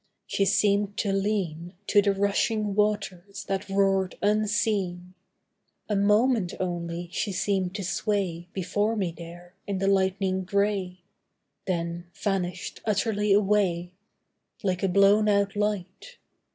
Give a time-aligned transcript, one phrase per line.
[0.25, 5.13] She seemed to lean To the rushing waters that roared unseen:
[5.87, 11.01] A moment only she seemed to sway Before me there in the lightning gray,
[11.67, 13.91] Then vanished utterly away:
[14.63, 16.17] Like a blown out light....